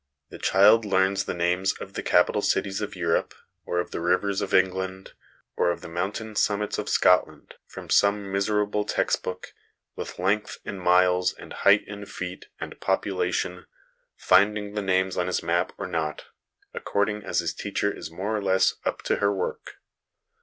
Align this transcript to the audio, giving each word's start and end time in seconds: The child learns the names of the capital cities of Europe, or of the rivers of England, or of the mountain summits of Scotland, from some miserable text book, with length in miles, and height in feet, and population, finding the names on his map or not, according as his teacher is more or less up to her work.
The 0.31 0.39
child 0.39 0.83
learns 0.83 1.25
the 1.25 1.33
names 1.35 1.73
of 1.73 1.93
the 1.93 2.01
capital 2.01 2.41
cities 2.41 2.81
of 2.81 2.95
Europe, 2.95 3.35
or 3.65 3.79
of 3.79 3.91
the 3.91 4.01
rivers 4.01 4.41
of 4.41 4.51
England, 4.51 5.13
or 5.55 5.69
of 5.69 5.81
the 5.81 5.87
mountain 5.87 6.35
summits 6.35 6.79
of 6.79 6.89
Scotland, 6.89 7.53
from 7.67 7.87
some 7.91 8.31
miserable 8.31 8.83
text 8.83 9.21
book, 9.21 9.53
with 9.95 10.17
length 10.17 10.57
in 10.65 10.79
miles, 10.79 11.33
and 11.35 11.53
height 11.53 11.83
in 11.87 12.07
feet, 12.07 12.47
and 12.59 12.79
population, 12.81 13.67
finding 14.17 14.73
the 14.73 14.81
names 14.81 15.17
on 15.17 15.27
his 15.27 15.43
map 15.43 15.71
or 15.77 15.85
not, 15.85 16.25
according 16.73 17.23
as 17.23 17.37
his 17.37 17.53
teacher 17.53 17.95
is 17.95 18.09
more 18.09 18.35
or 18.35 18.41
less 18.41 18.73
up 18.83 19.03
to 19.03 19.17
her 19.17 19.31
work. 19.31 19.75